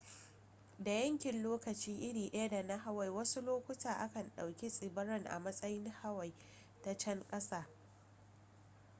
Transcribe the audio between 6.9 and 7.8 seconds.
can ƙasa